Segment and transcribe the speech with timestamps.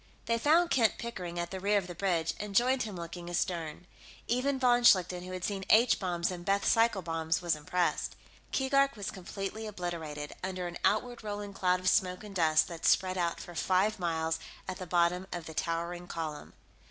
[0.25, 3.85] They found Kent Pickering at the rear of the bridge, and joined him looking astern.
[4.27, 8.15] Even von Schlichten, who had seen H bombs and Bethe cycle bombs, was impressed.
[8.51, 13.15] Keegark was completely obliterated under an outward rolling cloud of smoke and dust that spread
[13.15, 16.53] out for five miles at the bottom of the towering column.